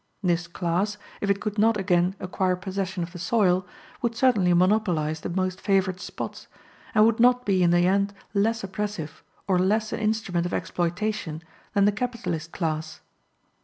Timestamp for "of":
3.03-3.11, 10.47-10.55